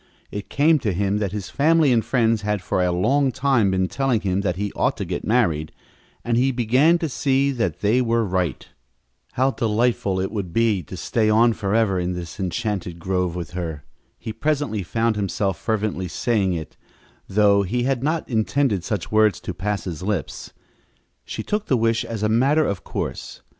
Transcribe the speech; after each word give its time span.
It 0.31 0.49
came 0.49 0.79
to 0.79 0.93
him 0.93 1.19
that 1.19 1.31
his 1.31 1.51
family 1.51 1.91
and 1.93 2.03
friends 2.03 2.41
had 2.41 2.63
for 2.63 2.83
a 2.83 2.91
long 2.91 3.31
time 3.31 3.69
been 3.69 3.87
telling 3.87 4.21
him 4.21 4.41
that 4.41 4.55
he 4.55 4.73
ought 4.73 4.97
to 4.97 5.05
get 5.05 5.23
married, 5.27 5.71
and 6.25 6.37
he 6.37 6.51
began 6.51 6.97
to 6.97 7.07
see 7.07 7.51
that 7.51 7.81
they 7.81 8.01
were 8.01 8.25
right. 8.25 8.67
How 9.33 9.51
delightful 9.51 10.19
it 10.19 10.31
would 10.31 10.53
be 10.53 10.81
to 10.81 10.97
stay 10.97 11.29
on 11.29 11.53
forever 11.53 11.99
in 11.99 12.13
this 12.13 12.39
enchanted 12.39 12.97
grove 12.97 13.35
with 13.35 13.51
her. 13.51 13.83
He 14.17 14.33
presently 14.33 14.81
found 14.81 15.17
himself 15.17 15.59
fervently 15.59 16.07
saying 16.07 16.53
it, 16.53 16.77
though 17.27 17.61
he 17.61 17.83
had 17.83 18.01
not 18.03 18.27
intended 18.27 18.83
such 18.83 19.11
words 19.11 19.39
to 19.41 19.53
pass 19.53 19.83
his 19.83 20.01
lips. 20.01 20.51
She 21.25 21.43
took 21.43 21.67
the 21.67 21.77
wish 21.77 22.03
as 22.05 22.23
a 22.23 22.27
matter 22.27 22.65
of 22.65 22.83
course. 22.83 23.43